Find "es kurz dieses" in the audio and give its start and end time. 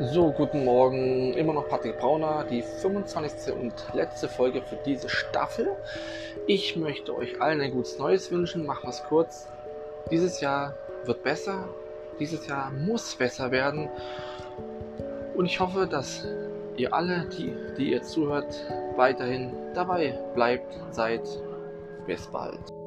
8.90-10.40